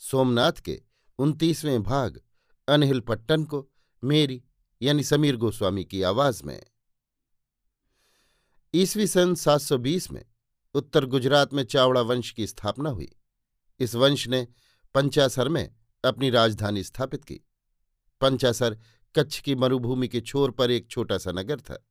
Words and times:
सोमनाथ 0.00 0.52
के 0.52 0.82
उनतीसवें 1.18 1.82
भाग 1.82 2.20
अनहिल 2.68 3.00
पट्टन 3.00 3.44
को 3.44 3.70
मेरी, 4.04 4.44
यानी 4.82 5.04
समीर 5.04 5.36
गोस्वामी 5.36 5.84
की 5.84 6.02
आवाज़ 6.02 6.44
में। 6.44 6.66
ईसवी 8.74 9.06
सन 9.06 9.34
720 9.34 10.10
में 10.10 10.24
उत्तर 10.74 11.04
गुजरात 11.04 11.54
में 11.54 11.64
चावड़ा 11.64 12.00
वंश 12.00 12.30
की 12.30 12.46
स्थापना 12.46 12.90
हुई। 12.90 13.12
इस 13.80 13.94
वंश 13.94 14.28
ने 14.28 14.48
पंचासर 14.94 15.48
में 15.48 15.76
अपनी 16.04 16.30
राजधानी 16.30 16.82
स्थापित 16.82 17.24
की। 17.24 17.40
पंचासर 18.20 18.78
कच्छ 19.16 19.40
की 19.40 19.54
मरुभूमि 19.54 20.08
के 20.08 20.20
छोर 20.20 20.50
पर 20.50 20.70
एक 20.70 20.90
छोटा 20.90 21.18
सा 21.18 21.32
नगर 21.32 21.60
था। 21.60 21.86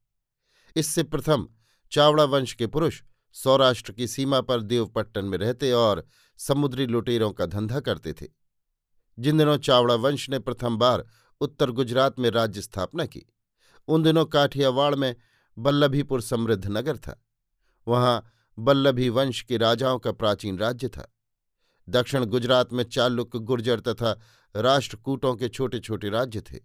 इससे 0.76 1.04
प्रथम 1.04 1.50
चावड़ा 1.92 2.24
वंश 2.24 2.54
के 2.54 2.68
पुरुष 2.68 3.04
सौराष्ट्र 3.34 3.92
की 3.92 4.08
सीमा 4.08 4.42
पर 4.42 4.62
देवपट्टन 4.62 5.26
में 5.26 5.38
रहते 5.38 5.72
और 5.72 6.08
समुद्री 6.40 6.86
लुटेरों 6.86 7.32
का 7.32 7.46
धंधा 7.46 7.80
करते 7.80 8.14
थे। 8.14 8.28
जिन 9.20 9.38
दिनों 9.38 9.58
चावड़ा 9.58 9.96
वंश 9.96 10.30
ने 10.30 10.40
प्रथम 10.40 10.78
बार 10.78 11.06
उत्तर 11.42 11.72
गुजरात 11.72 12.20
में 12.20 12.30
राज्य 12.30 12.62
स्थापना 12.62 13.06
की, 13.06 13.26
उन 13.88 14.04
दिनों 14.04 14.26
काठियावाड़ 14.26 14.96
में 14.96 15.16
बल्लभीपुर 15.58 16.22
समृद्ध 16.22 16.68
नगर 16.68 16.98
था। 16.98 17.26
वहाँ 17.88 18.32
बल्लभी 18.60 19.10
वंश 19.10 19.42
के 19.42 19.58
राजाओं 19.58 20.00
का 20.00 20.12
प्राचीन 20.12 20.58
राज्य 20.58 20.88
था। 20.88 21.16
दक्षिण 21.90 22.26
गुजरात 22.26 22.74
में 22.74 22.84
चालुक 22.84 23.36
गुर्जर 23.38 23.80
तथा 23.80 24.20
राष्ट्रकूटों 24.56 25.36
के 25.36 25.50
छोटे 25.50 25.80
छोटे 25.80 26.10
राज्य 26.10 26.42
थे। 26.42 26.60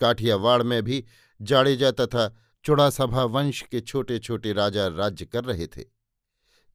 काठियावाड़ 0.00 0.62
में 0.62 0.82
भी 0.82 1.04
जाडेजा 1.42 1.90
तथा 1.90 2.36
चुड़ासभा 2.64 3.24
वंश 3.24 3.62
के 3.62 3.80
छोटे 3.80 4.18
छोटे 4.18 4.52
राजा 4.52 4.86
राज्य 4.86 5.24
कर 5.24 5.44
रहे 5.44 5.66
थे। 5.66 5.93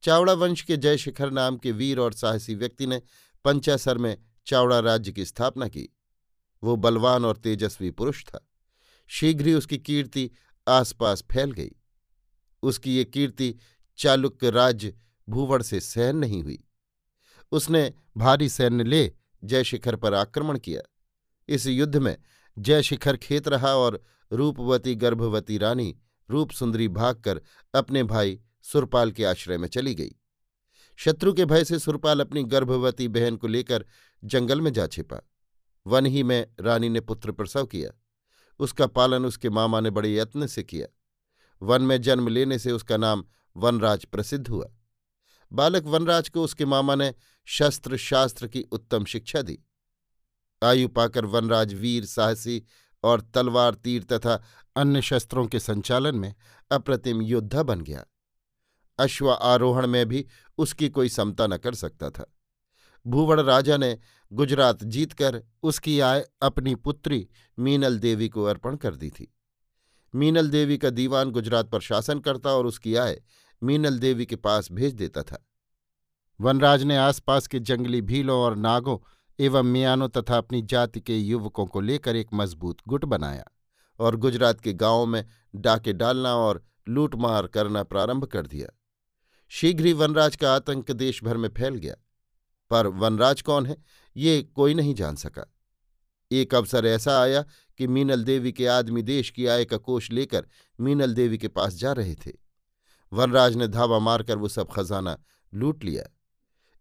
चावड़ा 0.03 0.33
वंश 0.33 0.61
के 0.61 0.78
जयशिखर 0.78 1.31
नाम 1.31 1.58
के 1.58 1.72
वीर 1.72 2.00
और 2.00 2.14
साहसी 2.14 2.55
व्यक्ति 2.55 2.88
ने 2.88 3.02
पंचासर 3.45 3.97
में 3.97 4.17
चावड़ा 4.45 4.80
राज्य 4.80 5.11
की 5.11 5.25
स्थापना 5.25 5.67
की। 5.67 5.95
वो 6.64 6.75
बलवान 6.75 7.25
और 7.25 7.38
तेजस्वी 7.38 7.91
पुरुष 7.91 8.25
था। 8.25 8.50
शीघ्र 9.08 9.47
ही 9.47 9.53
उसकी 9.53 9.78
कीर्ति 9.78 10.31
आसपास 10.67 11.23
फैल 11.31 11.52
गई। 11.52 11.72
उसकी 12.64 12.95
ये 12.95 13.06
कीर्ति 13.06 13.56
चालुक्य 13.97 14.50
राज्य 14.50 14.96
भूवड़ 15.29 15.62
से 15.62 15.79
सहन 15.79 16.16
नहीं 16.16 16.44
हुई। 16.44 16.63
उसने 17.51 17.94
भारी 18.18 18.50
सैन्य 18.50 18.84
ले 18.84 19.13
जयशिखर 19.44 19.95
पर 19.95 20.13
आक्रमण 20.13 20.59
किया। 20.59 20.81
इस 21.47 21.68
युद्ध 21.68 21.95
में 21.95 22.18
जयशिखर 22.57 23.18
खेत 23.18 23.47
रहा 23.47 23.75
और 23.75 24.03
रूपवती 24.31 24.95
गर्भवती 24.95 25.57
रानी 25.57 25.97
रूपसुंदरी 26.29 26.88
भागकर 26.88 27.41
अपने 27.75 28.03
भाई 28.03 28.40
सुरपाल 28.62 29.12
के 29.12 29.25
आश्रय 29.25 29.58
में 29.58 29.68
चली 29.68 29.96
गई। 29.96 30.16
शत्रु 30.96 31.34
के 31.34 31.46
भय 31.46 31.64
से 31.64 31.80
सुरपाल 31.80 32.20
अपनी 32.20 32.44
गर्भवती 32.44 33.08
बहन 33.08 33.36
को 33.36 33.47
लेकर 33.47 33.86
जंगल 34.24 34.62
में 34.62 34.74
जा 34.74 34.88
छिपा। 34.88 35.30
वन 35.88 36.06
ही 36.06 36.24
में 36.24 36.47
रानी 36.59 36.90
ने 36.90 37.00
पुत्र 37.00 37.31
प्रसव 37.31 37.66
किया। 37.66 37.92
उसका 38.59 38.88
पालन 38.88 39.25
उसके 39.25 39.50
मामा 39.50 39.80
ने 39.80 39.90
बड़े 39.90 40.16
यत्न 40.16 40.48
से 40.48 40.64
किया। 40.64 40.88
वन 41.62 41.81
में 41.81 42.02
जन्म 42.02 42.28
लेने 42.28 42.59
से 42.59 42.72
उसका 42.72 42.98
नाम 42.98 43.25
वनराज 43.58 44.06
प्रसिद्ध 44.06 44.48
हुआ। 44.48 44.68
बालक 45.53 45.84
वनराज 45.84 46.30
को 46.30 46.44
उसके 46.44 46.66
मामा 46.66 46.96
ने 46.96 47.14
शस्त्र 47.46 47.98
शास्त्र 47.98 48.48
की 48.48 48.62
उत्तम 48.62 49.06
शिक्षा 49.06 49.42
दी। 49.42 49.59
आयु 50.64 50.88
पाकर 50.88 51.25
वनराज 51.25 51.74
वीर, 51.74 52.06
साहसी 52.06 52.64
और 53.03 53.22
तलवार, 53.22 53.74
तीर 53.74 54.03
तथा 54.03 54.44
अन्य 54.75 55.02
शस्त्रों 55.02 55.48
के 55.48 55.59
संचालन 55.59 56.16
में 56.16 56.36
अप्रतिम 56.72 57.22
योद्धा 57.22 57.64
बन 57.64 57.81
गया। 57.81 58.06
अश्व 59.00 59.32
आरोहण 59.32 59.88
में 59.88 60.06
भी 60.06 60.26
उसकी 60.58 60.90
कोई 60.90 61.10
समता 61.10 61.48
न 61.48 61.58
कर 61.58 61.76
सकता 61.76 62.10
था। 62.10 62.34
भूवड़ 63.08 63.40
राजा 63.42 63.78
ने 63.78 63.98
गुजरात 64.34 64.84
जीतकर 64.84 65.42
उसकी 65.64 66.00
आय 66.00 66.26
अपनी 66.42 66.76
पुत्री 66.76 67.28
मीनल 67.60 68.00
देवी 68.00 68.30
को 68.30 68.44
अर्पण 68.44 68.76
कर 68.76 68.96
दी 68.96 69.10
थी। 69.10 69.34
मीनल 70.16 70.50
देवी 70.50 70.78
का 70.78 70.90
दीवान 70.90 71.32
गुजरात 71.32 71.70
पर 71.70 71.80
शासन 71.80 72.20
करता 72.20 72.50
और 72.50 72.66
उसकी 72.66 72.96
आय 72.96 73.22
मीनल 73.64 74.00
देवी 74.00 74.26
के 74.26 74.36
पास 74.36 74.72
भेज 74.72 74.94
देता 74.94 75.24
था। 75.24 75.46
वनराज 76.42 76.84
ने 76.84 76.98
आसपास 76.98 77.48
के 77.48 77.60
जंगली 77.60 78.02
भीलों 78.02 78.40
और 78.40 78.56
नागों 78.56 78.98
एवं 79.40 79.64
मियानों 79.64 80.10
तथा 80.10 80.38
अपनी 80.38 80.62
जाति 80.62 81.02
के 81.02 81.18
युवकों 81.18 81.66
को 81.66 81.81
लेकर 81.81 82.16
एक 82.16 82.28
मज़बूत 82.34 82.78
गुट 82.88 83.06
बनाया 83.06 83.46
और 84.00 84.16
गुजरात 84.16 84.62
के 84.62 84.74
गाँवों 84.74 85.06
में 85.06 85.26
डाके 85.56 85.94
डालना 85.94 86.36
और 86.36 86.64
लूटमार 86.88 87.48
करना 87.48 87.84
प्रारंभ 87.84 88.26
कर 88.26 88.48
दिया। 88.48 88.78
शीघ्र 89.52 89.86
ही 89.86 89.94
वनराज 89.94 90.36
का 90.36 90.54
आतंक 90.56 90.92
देश 90.92 91.24
भर 91.24 91.38
में 91.38 91.50
फैल 91.50 91.76
गया। 91.76 91.96
पर 92.72 92.88
वनराज 92.88 93.42
कौन 93.42 93.66
है, 93.66 93.76
ये 94.16 94.42
कोई 94.44 94.74
नहीं 94.74 94.94
जान 94.96 95.16
सका। 95.16 95.46
एक 96.32 96.56
अवसर 96.56 96.86
ऐसा 96.86 97.20
आया 97.22 97.44
कि 97.80 97.88
मीनल 97.88 98.24
देवी 98.24 98.52
के 98.52 98.68
आदमी 98.68 99.02
देश 99.02 99.30
की 99.30 99.46
आय 99.48 99.66
का 99.66 99.78
कोष 99.78 100.12
लेकर 100.12 100.48
मीनल 100.80 101.14
देवी 101.14 101.38
के 101.38 101.48
पास 101.48 101.74
जा 101.74 101.92
रहे 101.92 102.16
थे। 102.16 102.32
वनराज 103.12 103.56
ने 103.56 103.68
धावा 103.68 104.00
मारकर 104.00 104.38
वो 104.38 104.48
सब 104.48 104.72
खजाना 104.72 105.18
लूट 105.54 105.84
लिया। 105.84 106.04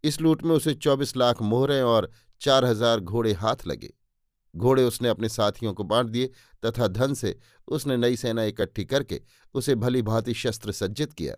इस 0.04 0.20
लूट 0.20 0.42
में 0.42 0.54
उसे 0.56 0.74
चौबीस 0.74 1.16
लाख 1.16 1.42
मोहरें 1.42 1.80
और 1.82 2.10
चार 2.40 2.64
हज़ार 2.64 3.00
घोड़े 3.00 3.32
हाथ 3.32 3.66
लगे। 3.66 3.92
घोड़े 4.54 4.84
उसने 4.84 5.08
अपने 5.08 5.28
साथियों 5.28 5.72
को 5.74 5.84
बांट 5.84 6.08
दिए 6.08 6.30
तथा 6.66 6.88
धन 6.88 7.14
से 7.14 7.38
उसने 7.68 7.96
नई 7.96 8.16
सेना 8.16 8.44
इकट्ठी 8.44 8.84
करके 8.84 9.20
उसे 9.54 9.74
भली 9.74 10.02
भांति 10.02 10.34
शस्त्र 10.34 10.72
सज्जित 10.72 11.12
किया। 11.12 11.34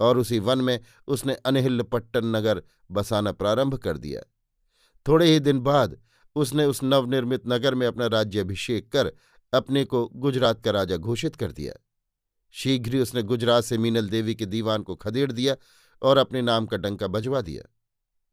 और 0.00 0.18
उसी 0.18 0.38
वन 0.38 0.58
में 0.58 0.80
उसने 1.08 1.34
अनहिल 1.34 1.82
पट्टन 1.82 2.24
नगर 2.24 2.62
बसाना 2.90 3.32
प्रारंभ 3.32 3.74
कर 3.74 3.98
दिया। 3.98 4.20
थोड़े 5.08 5.32
ही 5.32 5.40
दिन 5.40 5.60
बाद 5.60 6.00
उसने 6.36 6.64
उस 6.64 6.82
नवनिर्मित 6.82 7.42
नगर 7.46 7.74
में 7.74 7.86
अपना 7.86 8.06
राज्याभिषेक 8.06 8.92
कर 8.92 9.12
अपने 9.52 9.84
को 9.84 10.06
गुजरात 10.06 10.62
का 10.64 10.70
राजा 10.70 10.96
घोषित 10.96 11.36
कर 11.36 11.52
दिया। 11.52 11.72
शीघ्र 12.50 12.94
ही 12.94 13.00
उसने 13.00 13.22
गुजरात 13.22 13.64
से 13.64 13.78
मीनल 13.78 14.08
देवी 14.08 14.34
के 14.34 14.46
दीवान 14.46 14.82
को 14.82 14.96
खदेड़ 14.96 15.32
दिया 15.32 15.56
और 16.02 16.18
अपने 16.18 16.42
नाम 16.42 16.66
का 16.66 16.76
डंका 16.76 17.06
बजवा 17.06 17.40
दिया। 17.40 17.62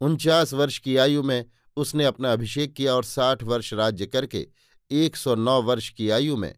उनचास 0.02 0.54
वर्ष 0.54 0.78
की 0.78 0.98
आयु 0.98 1.24
में 1.24 1.46
उसने 1.78 2.06
अपना 2.06 2.34
अभिषेक 2.34 2.74
किया 2.74 2.96
और 2.96 3.04
साठ 3.04 3.44
वर्ष 3.44 3.74
राज्य 3.74 4.06
करके 4.06 4.48
एक 4.92 5.16
सौ 5.16 5.36
नौ 5.36 5.62
वर्ष 5.62 5.90
की 5.90 6.10
आयु 6.10 6.38
में 6.38 6.56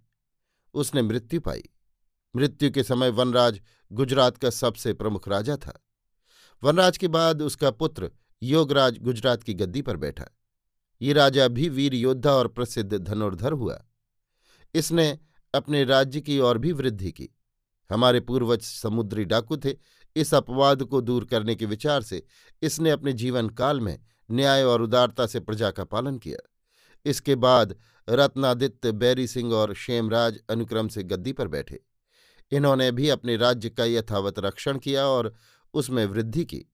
उसने 0.74 1.01
मृत्यु 1.01 1.41
पाई। 1.41 1.63
मृत्यु 2.35 2.71
के 2.71 2.83
समय 2.83 3.09
वनराज 3.09 3.62
गुजरात 3.91 4.37
का 4.37 4.49
सबसे 4.49 4.93
प्रमुख 4.93 5.27
राजा 5.27 5.57
था। 5.57 5.85
वनराज 6.63 6.97
के 6.97 7.07
बाद 7.07 7.41
उसका 7.41 7.71
पुत्र 7.71 8.11
योगराज 8.43 8.97
गुजरात 8.97 9.43
की 9.43 9.53
गद्दी 9.53 9.81
पर 9.81 9.97
बैठा। 9.97 10.25
ये 11.01 11.13
राजा 11.13 11.47
भी 11.47 11.69
वीर 11.69 11.93
योद्धा 11.93 12.31
और 12.31 12.47
प्रसिद्ध 12.47 12.97
धनुर्धर 12.97 13.51
हुआ। 13.51 13.85
इसने 14.73 15.19
अपने 15.53 15.83
राज्य 15.83 16.21
की 16.21 16.39
और 16.39 16.57
भी 16.57 16.71
वृद्धि 16.71 17.11
की। 17.11 17.29
हमारे 17.91 18.19
पूर्वज 18.19 18.61
समुद्री 18.61 19.25
डाकू 19.25 19.57
थे। 19.57 19.75
इस 20.15 20.33
अपवाद 20.33 20.83
को 20.83 21.01
दूर 21.01 21.25
करने 21.25 21.55
के 21.55 21.65
विचार 21.65 22.01
से 22.01 22.23
इसने 22.61 22.89
अपने 22.89 23.13
जीवन 23.13 23.49
काल 23.49 23.81
में 23.81 23.99
न्याय 24.31 24.63
और 24.63 24.81
उदारता 24.81 25.27
से 25.27 25.39
प्रजा 25.39 25.71
का 25.71 25.83
पालन 25.83 26.17
किया। 26.17 26.37
इसके 27.05 27.35
बाद 27.35 27.75
रत्नादित्य, 28.09 28.91
बैरी 28.91 29.27
सिंह 29.27 29.53
और 29.53 29.73
शेमराज 29.73 30.39
अनुक्रम 30.49 30.87
से 30.87 31.03
गद्दी 31.03 31.33
पर 31.33 31.47
बैठे। 31.47 31.79
इन्होंने 32.51 32.92
भी 32.92 33.09
अपने 33.09 33.38
राज्य 33.38 33.69
का 33.69 33.86
यथावत 33.86 34.39
रक्षण 34.39 34.77
किया 34.77 35.06
और 35.06 35.33
उसमें 35.74 36.06
वृद्धि 36.06 36.45
की। 36.45 36.65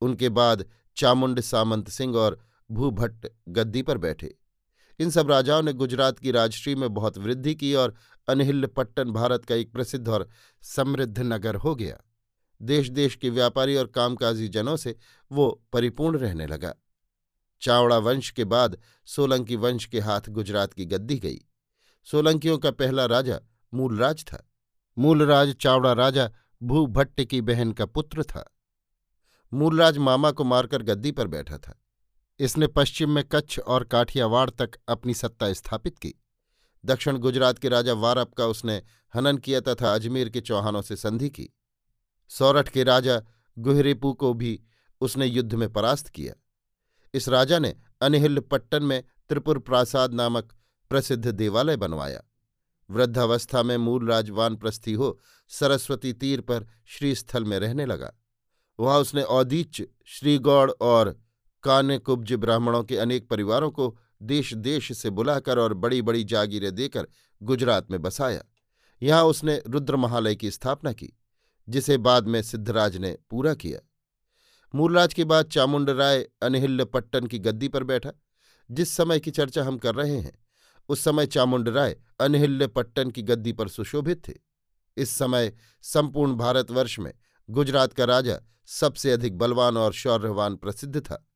उनके 0.00 0.28
बाद 0.28 0.64
चामुंड 0.96 1.40
सामंत 1.40 1.88
सिंह 1.88 2.16
और 2.16 2.38
भूभट्ट 2.70 3.26
गद्दी 3.48 3.82
पर 3.82 3.98
बैठे। 3.98 4.38
इन 4.98 5.10
सब 5.10 5.30
राजाओं 5.30 5.62
ने 5.62 5.72
गुजरात 5.72 6.18
की 6.18 6.30
राजश्री 6.30 6.74
में 6.74 6.94
बहुत 6.94 7.18
वृद्धि 7.18 7.54
की 7.54 7.74
और 7.74 7.94
अनहिल्य 8.28 8.66
पट्टन 8.66 9.10
भारत 9.10 9.44
का 9.44 9.54
एक 9.54 9.72
प्रसिद्ध 9.72 10.08
और 10.08 10.28
समृद्ध 10.62 11.18
नगर 11.18 11.54
हो 11.54 11.74
गया। 11.74 12.00
देश 12.62 12.88
देश 12.88 13.16
के 13.16 13.30
व्यापारी 13.30 13.76
और 13.76 13.86
कामकाजी 13.86 14.48
जनों 14.48 14.76
से 14.76 14.96
वो 15.32 15.62
परिपूर्ण 15.72 16.18
रहने 16.18 16.46
लगा। 16.46 16.74
चावड़ा 17.60 17.98
वंश 17.98 18.30
के 18.30 18.44
बाद 18.44 18.78
सोलंकी 19.06 19.56
वंश 19.56 19.84
के 19.84 20.00
हाथ 20.00 20.20
गुजरात 20.28 20.72
की 20.72 20.84
गद्दी 20.84 21.18
गई। 21.18 21.38
सोलंकियों 22.04 22.58
का 22.58 22.70
पहला 22.70 23.06
राजा 23.06 23.40
मूलराज 23.74 24.24
था। 24.24 24.50
मूलराज 24.98 25.54
चावड़ा 25.54 25.92
राजा 25.92 26.30
भूभट्ट 26.62 27.24
की 27.24 27.40
बहन 27.40 27.72
का 27.72 27.86
पुत्र 27.86 28.22
था। 28.24 28.56
मूलराज 29.54 29.98
मामा 29.98 30.30
को 30.30 30.44
मारकर 30.44 30.82
गद्दी 30.82 31.12
पर 31.12 31.26
बैठा 31.26 31.58
था। 31.58 31.82
इसने 32.38 32.66
पश्चिम 32.66 33.10
में 33.10 33.24
कच्छ 33.24 33.58
और 33.58 33.84
काठियावाड़ 33.84 34.50
तक 34.50 34.70
अपनी 34.88 35.14
सत्ता 35.14 35.52
स्थापित 35.52 35.98
की। 35.98 36.14
दक्षिण 36.84 37.18
गुजरात 37.18 37.58
के 37.58 37.68
राजा 37.68 37.92
वारप 37.92 38.34
का 38.34 38.46
उसने 38.46 38.82
हनन 39.14 39.36
किया 39.36 39.60
तथा 39.60 39.94
अजमेर 39.94 40.28
के 40.28 40.40
चौहानों 40.40 40.82
से 40.82 40.96
संधि 40.96 41.30
की। 41.30 41.48
सौरठ 42.28 42.68
के 42.68 42.84
राजा 42.84 43.22
गुहरेपू 43.58 44.12
को 44.12 44.34
भी 44.34 44.62
उसने 45.00 45.26
युद्ध 45.26 45.54
में 45.54 45.72
परास्त 45.72 46.08
किया। 46.08 46.34
इस 47.14 47.28
राजा 47.28 47.58
ने 47.58 47.76
अनहिल 48.00 48.40
पट्टन 48.40 48.82
में 48.82 49.04
त्रिपुर 49.28 49.58
प्रासाद 49.58 50.14
नामक 50.14 50.52
प्रसिद्ध 50.90 51.26
देवालय 51.26 51.76
बनवाया। 51.76 52.22
वृद्धावस्था 52.90 53.62
में 53.62 53.76
मूलराज 53.76 54.30
वानप्रस्थी 54.30 54.92
हो 54.92 55.20
सरस्वती 55.48 56.12
तीर 56.12 56.40
पर 56.40 56.66
श्रीस्थल 56.86 57.44
में 57.44 57.58
रहने 57.58 57.86
लगा। 57.86 58.12
वहाँ 58.80 58.98
उसने 58.98 59.22
औदीच्य, 59.22 59.86
श्रीगौड़ 60.06 60.70
और 60.70 61.20
कान्यकुब्ज 61.62 62.32
ब्राह्मणों 62.32 62.82
के 62.84 62.96
अनेक 62.96 63.28
परिवारों 63.28 63.70
को 63.70 63.98
देश 64.22 64.54
देश 64.54 64.98
से 64.98 65.10
बुलाकर 65.10 65.58
और 65.58 65.74
बड़ी 65.74 66.02
बड़ी 66.02 66.24
जागीरें 66.24 66.74
देकर 66.74 67.08
गुजरात 67.42 67.90
में 67.90 68.02
बसाया। 68.02 68.42
यहाँ 69.02 69.24
उसने 69.24 69.62
रुद्र 69.66 69.96
महालय 69.96 70.34
की 70.34 70.50
स्थापना 70.50 70.92
की, 70.92 71.12
जिसे 71.68 71.98
बाद 71.98 72.28
में 72.28 72.42
सिद्धराज 72.42 72.96
ने 72.96 73.18
पूरा 73.30 73.54
किया। 73.54 73.80
मूलराज 74.74 75.14
के 75.14 75.24
बाद 75.24 75.46
चामुंड 75.46 75.90
राय 75.90 76.28
अनहिल्य 76.42 76.84
पट्टन 76.84 77.26
की 77.26 77.38
गद्दी 77.38 77.68
पर 77.68 77.84
बैठा, 77.84 78.12
जिस 78.70 78.90
समय 78.90 79.20
की 79.20 79.30
चर्चा 79.30 79.64
हम 79.64 79.78
कर 79.78 79.94
रहे 79.94 80.16
हैं। 80.16 80.45
उस 80.88 81.00
समय 81.00 81.26
चामुंड 81.26 81.68
राय 81.68 81.96
अनहिल्य 82.20 82.66
पट्टन 82.66 83.10
की 83.10 83.22
गद्दी 83.22 83.52
पर 83.52 83.68
सुशोभित 83.68 84.28
थे। 84.28 84.34
इस 84.96 85.10
समय 85.10 85.52
संपूर्ण 85.82 86.34
भारतवर्ष 86.34 86.98
में 86.98 87.12
गुजरात 87.50 87.92
का 87.92 88.04
राजा 88.04 88.40
सबसे 88.66 89.10
अधिक 89.10 89.38
बलवान 89.38 89.76
और 89.76 89.92
शौर्यवान 89.92 90.56
प्रसिद्ध 90.56 91.00
था 91.00 91.28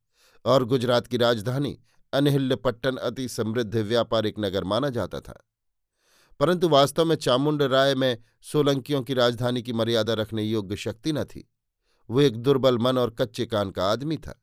और 0.45 0.65
गुजरात 0.65 1.07
की 1.07 1.17
राजधानी 1.17 1.81
अनहिल्य 2.13 2.57
पट्टन 2.57 2.97
अति 2.97 3.29
समृद्ध 3.29 3.77
व्यापारिक 3.77 4.35
नगर 4.39 4.65
माना 4.65 4.89
जाता 4.89 5.21
था। 5.21 5.47
परंतु 6.41 6.69
वास्तव 6.69 7.05
में 7.05 7.17
चामुंड 7.17 7.63
राय 7.63 7.95
में 7.95 8.19
सोलंकियों 8.43 9.03
की 9.03 9.15
राजधानी 9.15 9.63
की 9.63 9.73
मर्यादा 9.73 10.15
रखने 10.15 10.43
योग्य 10.43 10.77
शक्ति 10.77 11.13
न 11.13 11.25
थी। 11.25 11.53
वो 12.11 12.21
एक 12.21 12.37
दुर्बल 12.37 12.79
मन 12.79 12.99
और 12.99 13.11
कच्चे 13.11 13.47
कान 13.47 13.71
का 13.71 13.93
आदमी 13.93 14.17
था। 14.17 14.43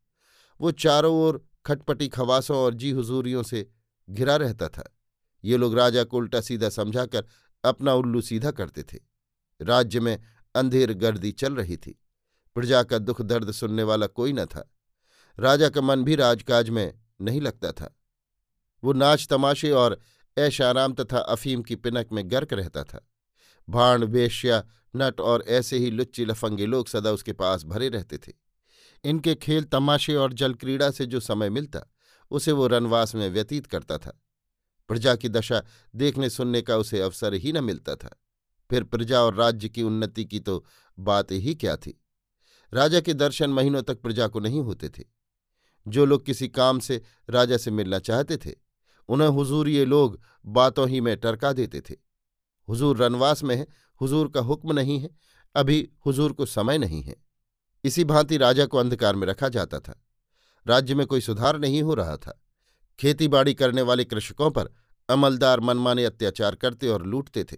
वो 0.61 0.71
चारों 0.71 1.15
ओर 1.15 1.45
खटपटी 1.65 2.07
खवासों 2.07 2.57
और 2.57 2.73
जी 2.73 2.91
हुजूरियों 2.91 3.43
से 3.43 3.69
घिरा 4.09 4.35
रहता 4.35 4.67
था। 4.67 4.96
ये 5.43 5.57
लोग 5.57 5.75
राजा 5.75 6.03
को 6.03 6.17
उल्टा 6.17 6.41
सीधा 6.41 6.69
समझाकर 6.69 7.25
अपना 7.63 7.93
उल्लू 7.93 8.21
सीधा 8.21 8.51
करते 8.51 8.83
थे। 8.83 8.97
राज्य 9.61 9.99
में 9.99 10.23
अंधेर 10.55 10.93
गर्दी 10.93 11.31
चल 11.31 11.55
रही 11.55 11.77
थी। 11.77 12.01
प्रजा 12.55 12.83
का 12.83 12.97
दुख 12.97 13.21
दर्द 13.21 13.51
सुनने 13.51 13.83
वाला 13.83 14.07
कोई 14.07 14.33
न 14.33 14.45
था। 14.45 14.73
राजा 15.39 15.69
का 15.69 15.81
मन 15.81 16.03
भी 16.03 16.15
राजकाज 16.15 16.69
में 16.69 16.99
नहीं 17.21 17.41
लगता 17.41 17.71
था। 17.71 17.99
वो 18.83 18.93
नाच 18.93 19.27
तमाशे 19.29 19.71
और 19.71 19.99
ऐशाराम 20.37 20.93
तथा 20.93 21.19
अफीम 21.19 21.61
की 21.61 21.75
पिनक 21.75 22.07
में 22.11 22.31
गर्क 22.31 22.53
रहता 22.53 22.83
था। 22.83 23.09
भाण 23.69 24.03
वेश्या, 24.03 24.63
नट 24.95 25.19
और 25.19 25.43
ऐसे 25.47 25.77
ही 25.77 25.91
लुच्ची 25.91 26.25
लफंगे 26.25 26.65
लोग 26.65 26.87
सदा 26.87 27.11
उसके 27.11 27.33
पास 27.33 27.63
भरे 27.63 27.89
रहते 27.89 28.17
थे। 28.17 28.33
इनके 29.03 29.35
खेल 29.35 29.63
तमाशे 29.63 30.15
और 30.15 30.33
जलक्रीड़ा 30.33 30.91
से 30.91 31.05
जो 31.05 31.19
समय 31.19 31.49
मिलता, 31.49 31.81
उसे 32.31 32.51
वो 32.51 32.67
रनवास 32.67 33.15
में 33.15 33.29
व्यतीत 33.29 33.65
करता 33.65 33.97
था। 33.97 34.23
प्रजा 34.87 35.15
की 35.15 35.29
दशा 35.29 35.63
देखने 35.95 36.29
सुनने 36.29 36.61
का 36.61 36.77
उसे 36.77 37.01
अवसर 37.01 37.33
ही 37.33 37.51
न 37.51 37.63
मिलता 37.63 37.95
था। 37.95 38.21
फिर 38.69 38.83
प्रजा 38.83 39.21
और 39.21 39.35
राज्य 39.35 39.69
की 39.69 39.83
उन्नति 39.83 40.25
की 40.25 40.39
तो 40.39 40.65
बात 40.99 41.31
ही 41.31 41.55
क्या 41.55 41.77
थी? 41.77 42.03
राजा 42.73 42.99
के 42.99 43.13
दर्शन 43.13 43.49
महीनों 43.49 43.81
तक 43.81 44.01
प्रजा 44.01 44.27
को 44.27 44.39
नहीं 44.39 44.61
होते 44.61 44.89
थे। 44.89 45.03
जो 45.87 46.05
लोग 46.05 46.25
किसी 46.25 46.47
काम 46.47 46.79
से 46.79 47.01
राजा 47.29 47.57
से 47.57 47.71
मिलना 47.71 47.99
चाहते 47.99 48.37
थे, 48.37 48.55
उन्हें 49.09 49.27
हुजूर 49.27 49.69
ये 49.69 49.85
लोग 49.85 50.21
बातों 50.45 50.89
ही 50.89 51.01
में 51.01 51.17
टरका 51.17 51.53
देते 51.53 51.81
थे। 51.81 51.95
हुजूर 52.69 52.97
रनवास 52.97 53.43
में 53.43 53.55
है, 53.55 53.67
हुजूर 54.01 54.29
का 54.29 54.39
हुक्म 54.39 54.73
नहीं 54.73 54.99
है, 54.99 55.09
अभी 55.55 55.89
हुजूर 56.05 56.33
को 56.33 56.45
समय 56.45 56.77
नहीं 56.77 57.01
है। 57.01 57.15
इसी 57.83 58.03
भांति 58.03 58.37
राजा 58.37 58.65
को 58.65 58.77
अंधकार 58.77 59.15
में 59.15 59.27
रखा 59.27 59.49
जाता 59.49 59.79
था। 59.79 60.05
राज्य 60.67 60.95
में 60.95 61.07
कोई 61.07 61.21
सुधार 61.21 61.59
नहीं 61.59 61.83
हो 61.83 61.93
रहा 61.93 62.17
था। 62.17 62.43
खेतीबाड़ी 62.99 63.53
करने 63.53 63.81
वाले 63.81 64.05
कृषकों 64.05 64.51
पर 64.51 64.69
अमलदार 65.09 65.59
मनमाने 65.59 66.05
अत्याचार 66.05 66.55
करते 66.55 66.87
और 66.87 67.05
लूटते 67.05 67.43
थे। 67.43 67.57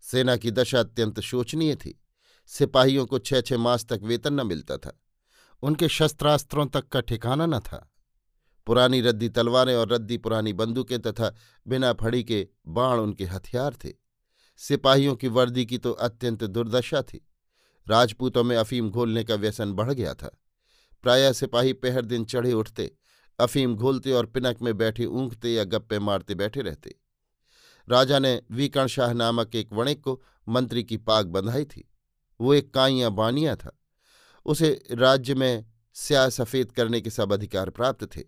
सेना 0.00 0.36
की 0.36 0.50
दशा 0.50 0.80
अत्यंत 0.80 1.20
शोचनीय 1.20 1.76
थी। 1.76 2.00
सिपाहियों 2.46 3.06
को 3.06 3.18
छह 3.18 3.40
छह 3.40 3.58
मास 3.58 3.84
तक 3.84 4.00
वेतन 4.02 4.40
न 4.40 4.46
मिलता 4.46 4.76
था। 4.76 5.00
उनके 5.62 5.88
शस्त्रास्त्रों 5.88 6.66
तक 6.66 6.88
का 6.88 7.00
ठिकाना 7.00 7.46
न 7.46 7.58
था। 7.58 7.90
पुरानी 8.66 9.00
रद्दी 9.00 9.28
तलवारें 9.28 9.74
और 9.74 9.88
रद्दी 9.88 10.18
पुरानी 10.18 10.52
बंदूकें 10.52 11.00
तथा 11.00 11.34
बिना 11.66 11.92
फड़ी 11.92 12.24
के 12.24 12.48
बाण 12.66 12.98
उनके 12.98 13.24
हथियार 13.24 13.74
थे। 13.74 13.92
सिपाहियों 14.56 15.16
की 15.16 15.28
वर्दी 15.28 15.66
की 15.66 15.78
तो 15.78 15.92
अत्यंत 15.92 16.44
दुर्दशा 16.44 17.02
थी। 17.02 17.28
राजपूतों 17.88 18.44
में 18.44 18.56
अफीम 18.56 18.90
घोलने 18.90 19.24
का 19.24 19.34
व्यसन 19.34 19.72
बढ़ 19.72 19.92
गया 19.92 20.14
था। 20.14 20.38
प्रायः 21.02 21.32
सिपाही 21.32 21.72
पहर 21.72 22.04
दिन 22.04 22.24
चढ़े 22.24 22.52
उठते 22.52 22.94
अफीम 23.38 23.76
घोलते 23.76 24.12
और 24.12 24.26
पिनक 24.26 24.62
में 24.62 24.76
बैठे 24.76 25.06
ऊँघते 25.06 25.52
या 25.52 25.64
गप्पे 25.64 25.98
मारते 25.98 26.34
बैठे 26.34 26.60
रहते। 26.60 26.94
राजा 27.88 28.18
ने 28.18 28.42
वीकण 28.50 28.86
शाह 28.86 29.12
नामक 29.12 29.54
एक 29.54 29.72
वणिक 29.72 30.00
को 30.00 30.22
मंत्री 30.48 30.84
की 30.84 30.96
पाग 30.96 31.26
बंधाई 31.26 31.64
थी। 31.64 31.90
वो 32.40 32.54
एक 32.54 32.74
काइया 32.74 33.08
बानिया 33.08 33.56
था। 33.56 33.80
उसे 34.46 34.84
राज्य 34.90 35.34
में 35.34 35.66
स्याह 35.94 36.28
सफ़ेद 36.28 36.72
करने 36.72 37.00
के 37.00 37.10
सब 37.10 37.32
अधिकार 37.32 37.70
प्राप्त 37.70 38.16
थे। 38.16 38.22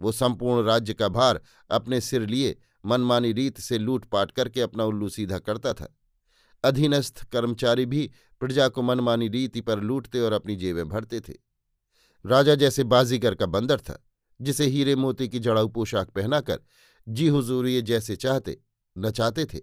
वो 0.00 0.12
संपूर्ण 0.12 0.66
राज्य 0.66 0.94
का 0.94 1.08
भार 1.08 1.40
अपने 1.70 2.00
सिर 2.00 2.26
लिए 2.26 2.58
मनमानी 2.86 3.32
रीत 3.32 3.60
से 3.60 3.78
लूटपाट 3.78 4.30
करके 4.30 4.60
अपना 4.60 4.84
उल्लू 4.84 5.08
सीधा 5.08 5.38
करता 5.38 5.72
था। 5.72 5.96
अधीनस्थ 6.64 7.30
कर्मचारी 7.30 7.86
भी 7.86 8.10
प्रजा 8.40 8.68
को 8.68 8.82
मनमानी 8.82 9.28
रीति 9.28 9.60
पर 9.60 9.80
लूटते 9.80 10.20
और 10.20 10.32
अपनी 10.32 10.56
जेबें 10.56 10.88
भरते 10.88 11.20
थे। 11.20 11.34
राजा 12.26 12.54
जैसे 12.54 12.84
बाजीगर 12.84 13.34
का 13.34 13.46
बंदर 13.46 13.80
था। 13.80 14.09
जिसे 14.40 14.66
हीरे 14.66 14.96
मोती 14.96 15.28
की 15.28 15.38
जड़ाऊ 15.38 15.68
पोशाक 15.68 16.10
पहनाकर 16.10 16.60
जी 17.08 17.28
हुजूरिये 17.28 17.82
जैसे 17.82 18.16
चाहते, 18.16 18.60
नचाते 18.98 19.44
थे। 19.44 19.58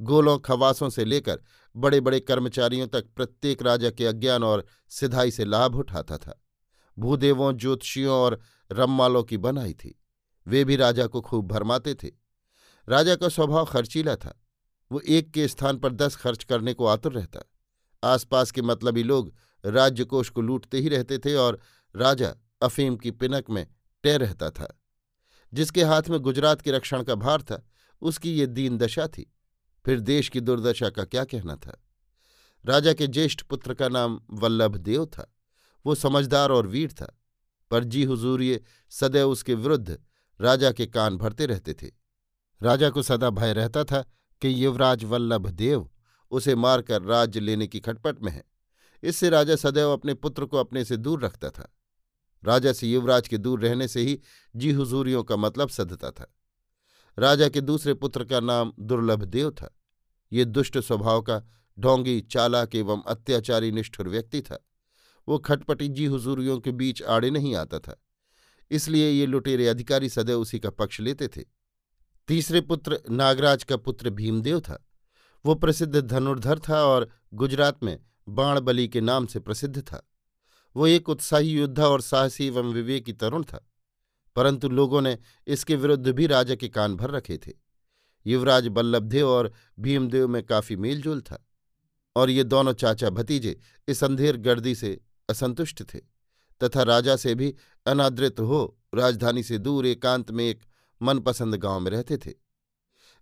गोलों 0.00 0.38
खवासों 0.38 0.90
से 0.90 1.04
लेकर 1.04 1.40
बड़े 1.76 2.00
बड़े 2.00 2.20
कर्मचारियों 2.20 2.88
तक 2.88 3.06
प्रत्येक 3.16 3.62
राजा 3.62 3.90
के 3.90 4.06
अज्ञान 4.06 4.44
और 4.44 4.66
सिधाई 4.88 5.30
से 5.30 5.44
लाभ 5.44 5.76
उठाता 5.76 6.18
था। 6.18 6.44
भूदेवों, 6.98 7.56
ज्योतिषियों 7.56 8.16
और 8.16 8.40
रम्मालों 8.72 9.24
की 9.24 9.36
बनाई 9.36 9.74
थी। 9.74 10.02
वे 10.46 10.64
भी 10.64 10.76
राजा 10.76 11.06
को 11.06 11.20
खूब 11.20 11.46
भरमाते 11.46 11.94
थे। 11.94 12.10
राजा 12.88 13.16
का 13.16 13.28
स्वभाव 13.28 13.64
खर्चीला 13.64 14.16
था। 14.16 14.42
वो 14.92 15.00
एक 15.00 15.30
के 15.30 15.48
स्थान 15.48 15.76
पर 15.76 15.92
दस 15.92 16.16
खर्च 16.16 16.44
करने 16.44 16.74
को 16.74 16.86
आतुर 16.86 17.12
रहता। 17.12 17.50
आसपास 18.04 18.50
के 18.50 18.62
मतलबी 18.62 19.02
लोग 19.02 19.34
राज्यकोष 19.66 20.30
को 20.30 20.40
लूटते 20.40 20.78
ही 20.78 20.88
रहते 20.88 21.18
थे 21.18 21.34
और 21.34 21.60
राजा 21.96 22.34
अफीम 22.62 22.96
की 22.96 23.10
पिनक 23.10 23.50
में 23.50 23.66
टह 24.06 24.16
रहता 24.16 24.50
था। 24.50 24.80
जिसके 25.54 25.82
हाथ 25.82 26.02
में 26.10 26.20
गुजरात 26.20 26.60
के 26.60 26.70
रक्षण 26.70 27.02
का 27.02 27.14
भार 27.14 27.42
था, 27.42 27.66
उसकी 28.00 28.34
ये 28.34 28.46
दीन 28.46 28.78
दशा 28.78 29.08
थी। 29.08 29.32
फिर 29.84 30.00
देश 30.00 30.28
की 30.28 30.40
दुर्दशा 30.40 30.90
का 30.90 31.04
क्या 31.04 31.24
कहना 31.24 31.56
था? 31.56 31.82
राजा 32.64 32.92
के 32.92 33.06
ज्येष्ठ 33.06 33.42
पुत्र 33.42 33.74
का 33.74 33.88
नाम 33.88 34.20
वल्लभ 34.30 34.76
देव 34.76 35.06
था। 35.06 35.34
वो 35.86 35.94
समझदार 35.94 36.50
और 36.50 36.66
वीर 36.66 36.92
था। 36.92 37.20
पर 37.70 37.84
जी 37.84 38.04
हुजूरिये 38.04 38.62
सदैव 38.90 39.30
उसके 39.30 39.54
विरुद्ध 39.54 40.00
राजा 40.40 40.72
के 40.72 40.86
कान 40.86 41.16
भरते 41.16 41.46
रहते 41.46 41.74
थे। 41.74 41.90
राजा 42.62 42.90
को 42.90 43.02
सदा 43.02 43.30
भय 43.30 43.52
रहता 43.52 43.84
था 43.84 44.02
कि 44.40 44.64
युवराज 44.64 45.04
वल्लभ 45.04 45.46
देव 45.46 45.90
उसे 46.30 46.54
मारकर 46.54 47.02
राज्य 47.02 47.40
लेने 47.40 47.66
की 47.66 47.80
खटपट 47.80 48.22
में 48.22 48.32
है। 48.32 48.44
इससे 49.02 49.30
राजा 49.30 49.56
सदैव 49.56 49.88
अपने 49.90 50.14
पुत्र 50.14 50.44
को 50.44 50.56
अपने 50.56 50.84
से 50.84 50.96
दूर 50.96 51.24
रखता 51.24 51.50
था। 51.50 51.72
राजा 52.44 52.72
से 52.72 52.86
युवराज 52.86 53.28
के 53.28 53.38
दूर 53.38 53.60
रहने 53.60 53.88
से 53.88 54.00
ही 54.00 54.20
जी 54.56 54.70
हुजूरियों 54.70 55.24
का 55.24 55.36
मतलब 55.36 55.68
सधता 55.68 56.10
था। 56.10 56.34
राजा 57.18 57.48
के 57.48 57.60
दूसरे 57.60 57.94
पुत्र 57.94 58.24
का 58.24 58.40
नाम 58.40 58.72
दुर्लभ 58.80 59.24
देव 59.24 59.50
था। 59.50 59.78
ये 60.32 60.44
दुष्ट 60.44 60.78
स्वभाव 60.78 61.22
का 61.22 61.42
ढोंगी, 61.78 62.20
चालाक 62.20 62.74
एवं 62.74 63.02
अत्याचारी 63.06 63.72
निष्ठुर 63.72 64.08
व्यक्ति 64.08 64.42
था। 64.42 64.66
वो 65.28 65.38
खटपटी 65.38 65.88
जी 65.88 66.04
हुजूरियों 66.04 66.58
के 66.60 66.72
बीच 66.72 67.02
आड़े 67.02 67.30
नहीं 67.30 67.54
आता 67.54 67.78
था। 67.78 68.02
इसलिए 68.70 69.10
ये 69.10 69.26
लुटेरे 69.26 69.68
अधिकारी 69.68 70.08
सदैव 70.08 70.40
उसी 70.40 70.58
का 70.58 70.70
पक्ष 70.70 71.00
लेते 71.00 71.28
थे। 71.28 71.44
तीसरे 72.28 72.60
पुत्र 72.60 73.00
नागराज 73.10 73.64
का 73.64 73.76
पुत्र 73.76 74.10
भीमदेव 74.10 74.60
था। 74.60 74.88
वो 75.46 75.54
प्रसिद्ध 75.54 76.00
धनुर्धर 76.00 76.58
था 76.58 76.84
और 76.84 77.10
गुजरात 77.34 77.84
में 77.84 77.98
बाणबली 78.28 78.88
के 78.88 79.00
नाम 79.00 79.26
से 79.26 79.40
प्रसिद्ध 79.40 79.82
था। 79.82 80.10
वो 80.76 80.86
एक 80.86 81.08
उत्साही 81.08 81.50
योद्धा 81.50 81.86
और 81.86 82.00
साहसी 82.00 82.46
एवं 82.46 82.72
विवेकी 82.72 83.12
तरुण 83.12 83.42
था, 83.42 83.66
परंतु 84.36 84.68
लोगों 84.68 85.00
ने 85.00 85.16
इसके 85.46 85.76
विरुद्ध 85.76 86.08
भी 86.08 86.26
राजा 86.26 86.54
के 86.54 86.68
कान 86.68 86.96
भर 86.96 87.10
रखे 87.10 87.36
थे। 87.36 87.52
युवराज 88.26 88.66
बल्लभदेव 88.68 89.28
और 89.28 89.52
भीमदेव 89.78 90.28
में 90.28 90.42
काफ़ी 90.42 90.76
मेलजोल 90.76 91.20
था, 91.20 91.42
और 92.16 92.30
ये 92.30 92.44
दोनों 92.44 92.72
चाचा 92.72 93.10
भतीजे 93.10 93.58
इस 93.88 94.02
अंधेर 94.04 94.36
गर्दी 94.38 94.74
से 94.74 94.98
असंतुष्ट 95.28 95.82
थे, 95.84 95.98
तथा 96.60 96.82
राजा 96.82 97.16
से 97.16 97.34
भी 97.34 97.54
अनादृत 97.86 98.40
हो 98.40 98.78
राजधानी 98.94 99.42
से 99.42 99.58
दूर 99.58 99.86
एकांत 99.86 100.30
में 100.30 100.44
एक 100.44 100.62
मनपसंद 101.00 101.54
गाँव 101.54 101.80
में 101.80 101.90
रहते 101.90 102.16
थे। 102.16 102.32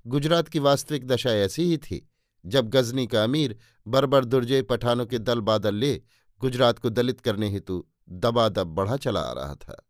गुजरात 0.06 0.48
की 0.48 0.58
वास्तविक 0.58 1.06
दशा 1.06 1.30
ऐसी 1.30 1.62
ही 1.62 1.78
थी, 1.78 2.08
जब 2.44 2.68
गजनी 2.68 3.06
का 3.06 3.22
अमीर 3.24 3.56
बरबर 3.86 4.24
दुर्जय 4.24 4.62
पठानों 4.62 5.06
के 5.06 5.18
दल 5.18 5.40
बादल 5.40 5.74
ले 5.74 5.94
गुजरात 6.44 6.78
को 6.78 6.90
दलित 6.90 7.20
करने 7.20 7.50
हेतु 7.50 7.86
दबादब 8.08 8.66
बढ़ा 8.66 8.96
चला 8.96 9.20
आ 9.20 9.32
रहा 9.32 9.54
था। 9.54 9.86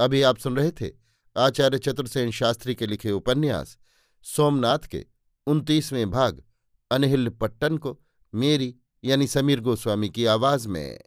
अभी 0.00 0.22
आप 0.22 0.38
सुन 0.38 0.56
रहे 0.56 0.70
थे 0.70 0.90
आचार्य 1.36 1.78
चतुर्सेन 1.78 2.30
शास्त्री 2.30 2.74
के 2.74 2.86
लिखे 2.86 3.10
उपन्यास, 3.10 3.78
सोमनाथ 4.22 4.78
के 4.78 5.06
उनतीसवें 5.46 6.10
भाग, 6.10 6.42
अनहिल 6.90 7.28
पट्टन 7.28 7.78
को 7.78 8.00
मेरी 8.34 8.76
यानी 9.04 9.26
समीर 9.26 9.60
गोस्वामी 9.60 10.08
की 10.08 10.26
आवाज़ 10.26 10.68
में। 10.68 11.00